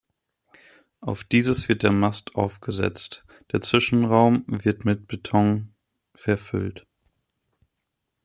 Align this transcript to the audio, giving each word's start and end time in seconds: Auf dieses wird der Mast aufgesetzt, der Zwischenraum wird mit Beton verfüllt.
Auf 0.99 1.23
dieses 1.25 1.69
wird 1.69 1.83
der 1.83 1.91
Mast 1.91 2.33
aufgesetzt, 2.33 3.23
der 3.51 3.61
Zwischenraum 3.61 4.43
wird 4.47 4.83
mit 4.83 5.05
Beton 5.05 5.75
verfüllt. 6.15 6.87